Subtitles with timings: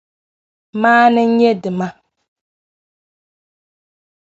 [0.81, 1.87] Maana n-nyɛ dima.